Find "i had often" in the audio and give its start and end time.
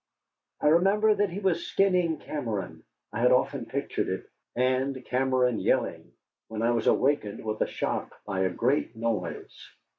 3.13-3.67